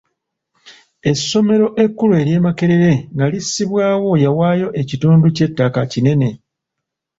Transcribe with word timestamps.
Essomero 1.11 1.67
ekkulu 1.83 2.13
ery'e 2.21 2.39
Makerere 2.45 2.91
nga 3.13 3.25
lissibwawo 3.31 4.11
yawaayo 4.23 4.67
ekitundu 4.81 5.27
ky'ettaka 5.35 5.81
kinene. 5.91 6.29